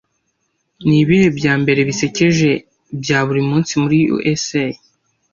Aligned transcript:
Nibihe 0.87 1.27
byambere 1.37 1.79
bisekeje 1.89 2.49
bya 3.01 3.19
buri 3.27 3.41
munsi 3.49 3.73
muri 3.83 3.99
USA 4.17 4.65